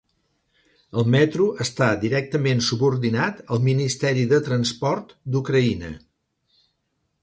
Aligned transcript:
El 1.01 1.11
metro 1.15 1.49
està 1.65 1.91
directament 2.05 2.65
subordinat 2.69 3.45
al 3.57 3.63
Ministeri 3.71 4.27
de 4.35 4.43
Transport 4.51 5.19
d'Ucraïna. 5.37 5.97